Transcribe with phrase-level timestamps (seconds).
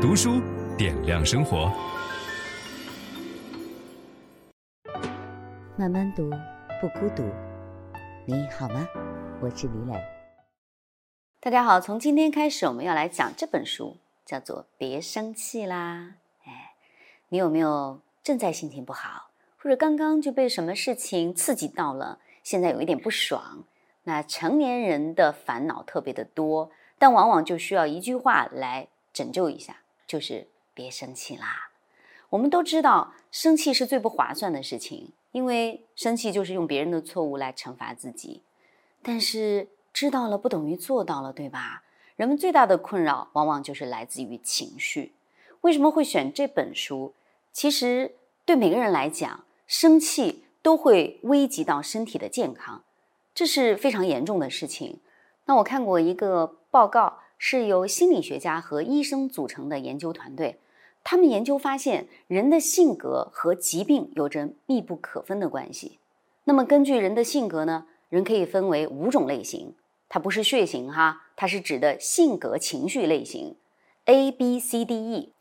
[0.00, 0.40] 读书
[0.78, 1.70] 点亮生活，
[5.76, 6.30] 慢慢读，
[6.80, 7.22] 不孤独。
[8.24, 8.88] 你好吗？
[9.42, 10.02] 我是李磊。
[11.38, 16.14] 大家好，从今天开始，我们要来讲这本书，叫做《别生气啦》。
[16.48, 16.72] 哎，
[17.28, 23.64] 你有没有正在心情不好，或者刚刚就被什么事情刺激到了，现在有一点不爽？
[24.04, 29.76] 那成年人的烦恼特别的多，但往往就需要一句话来拯救一下，
[30.10, 31.70] 就是别生气啦。
[32.30, 38.42] 我们都知道，生气是最不划算的事情，因为生气就是用别人的错误来惩罚自己。
[39.02, 41.84] 但是知道了不等于做到了，对吧？
[42.16, 45.14] 人们最大的困扰往往就是来自于情绪。
[45.60, 47.14] 为什么会选这本书？
[47.52, 52.82] 其实对每个人来讲，生气都会危及到身体的健康。
[53.32, 54.98] 这是非常严重的事情。
[55.44, 60.60] 那我看过一个报告，是由心理学家和医生组成的研究团队。
[61.02, 65.98] 他们研究发现，人的性格和疾病有着密不可分的关系。
[66.44, 69.74] 那么，根据人的性格呢，人可以分为五种类型。
[70.10, 73.56] 它不是血型哈，它是指的性格情绪类型
[74.04, 75.32] ，A、B、C、D、E。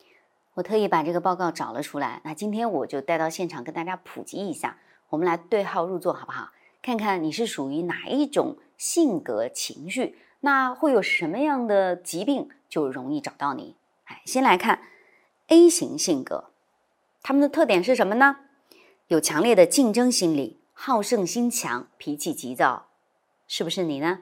[0.54, 2.22] 我特意把这个报告找了出来。
[2.24, 4.78] 那今天我就带到现场跟大家普及一下，
[5.10, 6.52] 我们来对号入座，好不好？
[6.82, 13.76] 看看你是属于哪一种性格情绪，那会有什么样的疾病就容易找到你。
[14.06, 14.82] 哎，先来看
[15.48, 16.52] A 型性格，
[17.22, 18.38] 他们的特点是什么呢？
[19.08, 22.88] 有强烈的竞争心理，好胜心强，脾气急躁，
[23.48, 24.20] 是不是你呢？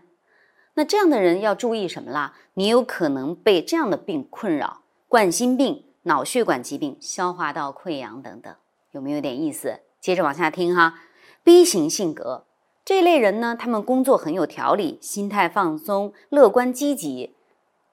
[0.76, 2.36] 那这样的人要注意什么啦？
[2.54, 8.56] 你有可能被这样的病困扰：冠心病、脑血管疾病、消化道溃疡等等，
[8.92, 9.82] 有没有点意思？
[10.00, 11.00] 接着往下听哈
[11.44, 12.46] ，B 型性格。
[12.88, 17.36] 这类人呢，他们工作很有条理，心态放松，乐观积极。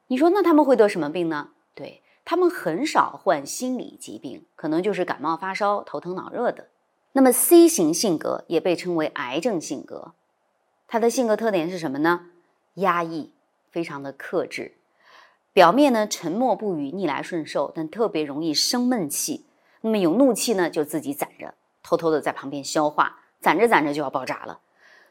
[0.06, 1.48] 你说那他们会得什么病呢？
[1.74, 6.68] 对，他们很少患心理疾病，可能就是感冒发烧、头疼脑热的。
[7.10, 10.12] 那么 C 型性格也被称为癌症性格，
[10.86, 12.26] 他的性格特点是什么呢？
[12.74, 13.32] 压抑，
[13.72, 14.76] 非常的克制，
[15.52, 19.46] 表面呢沉默不语、逆来顺受，但特别容易生闷气。
[19.80, 24.60] 那么有怒气呢，就自己攒着，偷偷的在旁边消化，攒着攒着就要爆炸了。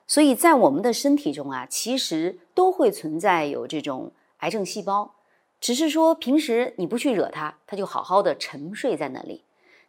[0.05, 5.15] 所以在我们的身体中啊，其实都会存在有这种癌症细胞，
[5.59, 9.43] 只是说平时你不去惹它，它就好好的沉睡在那里。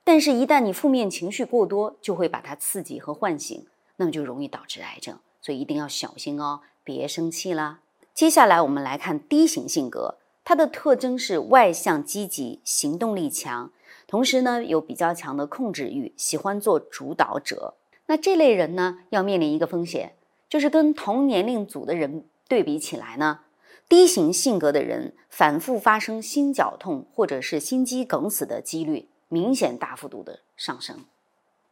[0.05, 3.67] 但是，一旦你负面情绪过多，就会把它刺激和唤醒，
[3.97, 5.19] 那么就容易导致癌症。
[5.41, 7.81] 所以一定要小心哦，别生气啦。
[8.15, 13.73] 接下来我们来看 D 型性格，它的特征是外向积极，行动力强，
[14.07, 17.75] 同时呢有比较强的控制欲，喜欢做主导者。
[18.07, 20.15] 那这类人呢，要面临一个风险，
[20.49, 23.41] 就是跟同年龄组的人对比起来呢
[23.89, 31.07] ，D 型性格的人反复发生心绞痛或者是心肌梗死的几率明显大幅度的上升。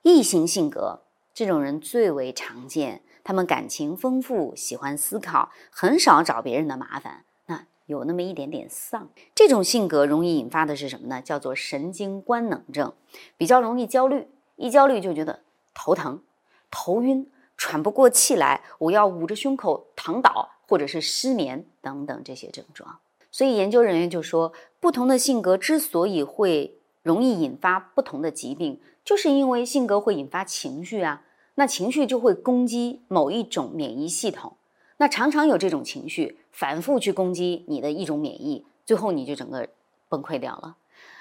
[0.02, 1.02] E 型性格
[1.34, 9.10] 这种人最为常见，他们感情丰富，喜欢思考，很少找别人的麻烦，那有那么一点点丧。
[9.34, 11.20] 这种性格容易引发的是什么呢？
[11.20, 12.94] 叫做神经官能症，
[13.36, 15.40] 比较容易焦虑，一焦虑就觉得。
[15.74, 16.22] 头疼、
[16.70, 22.98] 头晕、喘不过气来，我要捂着胸口躺倒，或者是失眠等等这些症状。
[23.30, 31.22] 所以研究人员就说，不同的性格之所以会容易引发不同的疾病，就是因为性格会引发情绪啊，
[31.54, 34.56] 那情绪就会攻击某一种免疫系统，
[34.98, 39.68] 那常常有这种情绪反复去攻击你的一种免疫，最后你就整个
[40.10, 40.76] 崩溃掉了。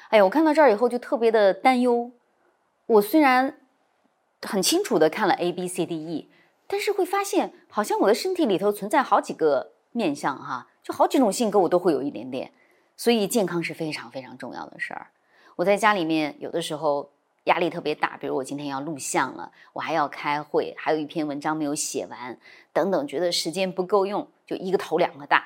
[0.10, 2.12] 哎呀，我看到这儿以后就特别的担忧。
[2.88, 3.61] 我虽然。
[4.42, 6.30] 很清楚的看了 A B C D E，
[6.68, 12.52] 但是会发现好像我的身体里头存在好几个面相哈，就好几种性格我都会有一点点，
[12.98, 15.08] 所以健康是非常非常重要的事儿。
[15.58, 17.12] 我在家里面有的时候
[17.44, 22.40] 压力特别大，比如我今天要录像了，我还要开会，还有一篇文章没有写完，
[22.74, 25.46] 等等，觉得时间不够用，就一个头两个大。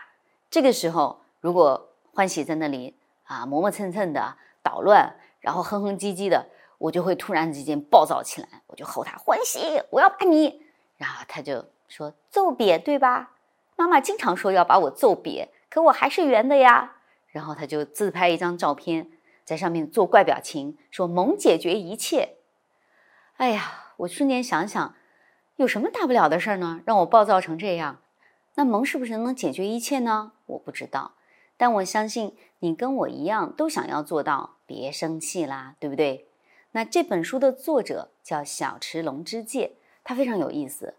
[0.50, 6.47] 这个时候如果欢喜在那里啊磨磨蹭蹭的捣乱，然后哼哼唧唧的。
[6.85, 10.61] 我就会突然之间暴躁起来，我就吼他欢喜，我要打你，
[10.97, 13.32] 然后他就说揍瘪对吧？
[13.76, 16.97] 妈妈经常说要把我揍瘪，可我还是圆的呀。
[17.29, 19.09] 然后他就自拍一张照片，
[19.43, 22.35] 在上面做怪表情，说萌解决一切。
[23.38, 24.93] 哎呀，我瞬间想想，
[25.55, 26.81] 有什么大不了的事呢？
[26.85, 27.99] 让我暴躁成这样，
[28.53, 30.34] 那萌是不是能解决一切呢？
[30.46, 31.16] 我不知道，
[31.58, 36.28] 但我相信你跟我一样，都想要做到别生气啦，对不对？
[36.75, 39.72] 那这本书的作者叫小池龙之介，
[40.03, 40.95] 他非常有意思，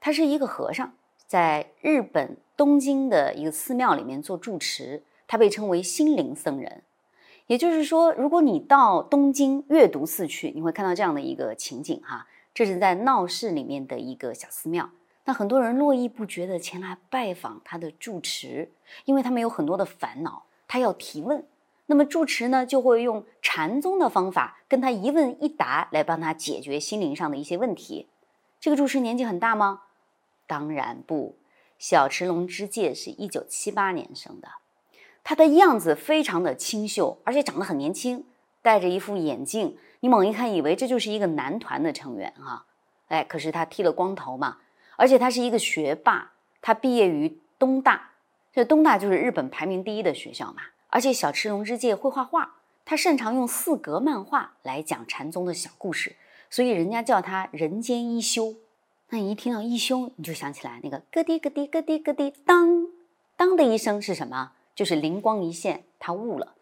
[0.00, 0.94] 他是一个和尚，
[1.26, 6.82] 在日本东京的一个寺庙里面做住持，他被称为心灵僧人。
[7.46, 12.26] 也就是说，如果你到东京阅读寺去，你会看到这样的一个情景哈。
[12.54, 14.88] 这是在闹市里面的一个小寺庙，
[15.26, 18.70] 那很多人络绎不绝地前来拜访他的住持，
[19.04, 21.44] 因为他们有很多的烦恼，他要提问。
[21.90, 28.08] 那么住持呢，就会用禅宗的方法跟他一问一答，来帮他解决心灵上的一些问题。
[28.60, 29.84] 这个住持年纪很大吗？
[30.46, 31.38] 当然不，
[31.78, 34.48] 小池龙之介是一九七八年生的。
[35.24, 38.26] 他的样子非常的清秀，而且长得很年轻，
[38.60, 42.66] 戴着一副眼镜，你猛一看以为这就是一个男团的成员哈。
[43.06, 44.58] 哎，可是他剃了光头嘛，
[44.96, 48.10] 而且他是一个学霸，他毕业于东大，
[48.52, 50.60] 这东大就是日本排名第一的学校嘛。
[50.88, 56.16] 而且小池龙之介会画画，他擅长用四格漫画来讲禅宗的小故事，
[56.48, 58.54] 所以人家叫他人间一休。
[59.10, 62.86] 那你一听到一休，你就想起来那个咯滴咯滴咯滴咯滴当
[63.36, 64.52] 当的一声是什么？
[64.74, 66.54] 就是灵光一现，他悟了。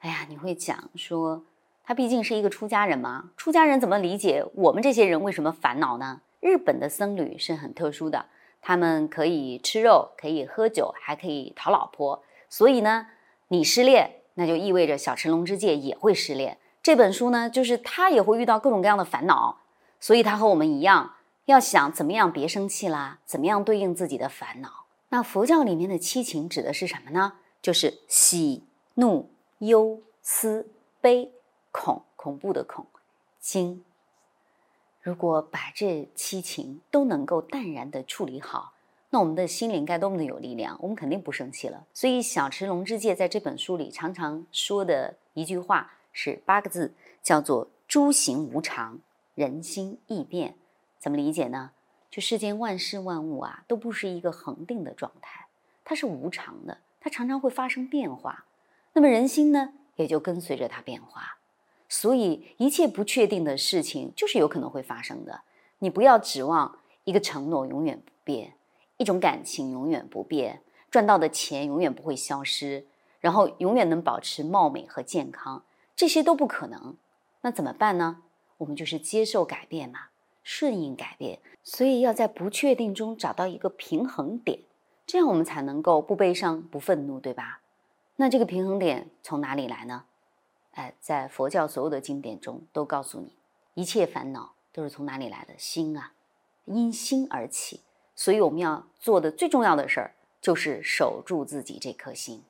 [0.00, 1.42] 哎呀，你会讲说，
[1.84, 6.20] 他毕竟是一个出家人嘛，出家人怎么理解我们这些人为什么烦恼呢？
[6.40, 8.26] 日本的僧侣是很特殊的，
[8.62, 12.22] 他们可以吃肉，可以喝酒，还可以讨老婆。
[12.48, 13.06] 所以呢，
[13.52, 16.58] 你失恋，那就意味着小池龙之介也会失恋。
[16.80, 19.58] 这本书呢，就是他也会遇到各种各样的烦恼，
[19.98, 21.16] 所以他和我们一样，
[21.46, 24.84] 要想怎么样别生气啦，怎么样对应自己的烦恼。
[25.08, 27.32] 那佛教里面的七情指的是什么呢？
[27.60, 28.62] 就是喜、
[28.94, 30.70] 怒、忧、思、
[31.00, 31.32] 悲、
[31.72, 32.86] 恐，恐怖的恐、
[33.40, 33.84] 惊。
[35.02, 38.74] 如果把这七情都能够淡然地处理好，
[39.12, 41.84] 那我们的心灵该多么的有力量，我们肯定不生气了。
[41.92, 49.00] 所以小池龙之介在这本书里常常说的一句话是八个字，叫做“诸行无常，
[49.34, 50.54] 人心易变”。
[51.00, 51.72] 怎么理解呢？
[52.08, 55.46] 就世间万事万物啊，都不是一个恒定的状态，
[55.84, 58.44] 它是无常的，它常常会发生变化。
[58.92, 61.38] 那么人心呢，也就跟随着它变化。
[61.88, 65.40] 所以一切不确定的事情，就是有可能会发生的。
[65.80, 68.54] 你不要指望一个承诺永远不变，
[69.00, 70.60] 一种感情永远不变，
[70.90, 72.84] 赚到的钱永远不会消失，
[73.18, 75.64] 然后永远能保持貌美和健康，
[75.96, 76.98] 这些都不可能。
[77.40, 78.22] 那怎么办呢？
[78.58, 80.08] 我们就是接受改变嘛。
[80.42, 84.60] 顺应改变，所以要在不确定中找到一个平衡点，
[85.06, 87.60] 这样我们才能够不悲伤、不愤怒，对吧？
[88.16, 90.04] 那这个平衡点从哪里来呢？
[90.72, 93.34] 哎，在佛教所有的经典中都告诉你，
[93.74, 95.54] 一切烦恼都是从哪里来的？
[95.56, 96.12] 心啊，
[96.66, 97.80] 因心而起。
[98.20, 102.44] 所以我们要做的最重要的事儿就是守住自己这颗心。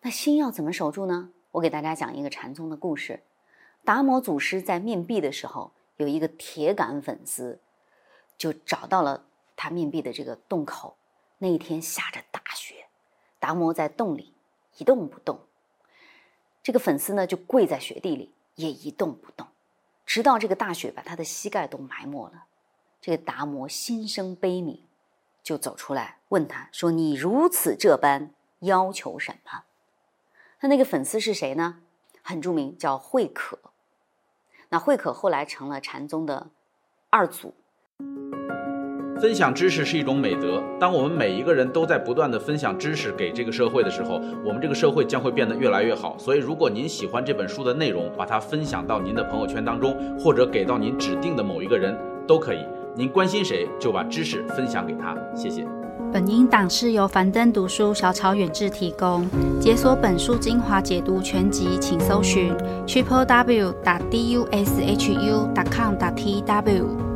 [0.00, 1.30] 那心要怎么守住呢？
[1.52, 3.22] 我给大家讲一个禅宗的故事：
[3.84, 5.70] 达摩祖师在面壁的时候。
[5.98, 7.60] 有一个铁杆粉丝，
[8.36, 10.96] 就找到了他面壁的这个洞口。
[11.38, 12.86] 那一天下着大雪，
[13.38, 14.34] 达摩在洞里
[14.78, 15.38] 一动不动。
[16.64, 19.46] 这个粉丝呢，就跪在雪地里也一动不动，
[20.04, 22.46] 直到这个大雪把他的膝盖都埋没了。
[23.04, 24.78] 这个达摩心生悲悯，
[25.42, 28.30] 就走出来问他说：“你如此这般
[28.60, 29.64] 要求什么？”
[30.58, 31.80] 他那个粉丝是谁呢？
[32.22, 33.58] 很著名，叫慧可。
[34.70, 36.46] 那慧可后来成了禅宗的
[37.10, 37.52] 二祖。
[39.20, 40.64] 分享知识是一种美德。
[40.80, 46.16] 当我们每一个人都在不断地分享知识给这个社会的时候，我们这个社会将会变得越来越好。
[46.16, 51.94] 所以，如果您喜欢这本书的内容，把它分享到您的朋友圈当中，或者给到您指定的某一个人
[52.26, 52.64] 都可以。
[52.96, 55.16] 您关心谁，就把知识分享给他。
[55.34, 55.66] 谢谢。
[56.12, 59.28] 本音档是由樊登读书小草远志提供。
[59.60, 62.54] 解锁本书精华解读全集，请搜寻
[62.86, 67.13] triple w 打 d u s h u 打 com 打 t w。